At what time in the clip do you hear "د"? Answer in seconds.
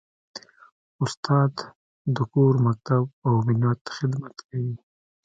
2.15-2.17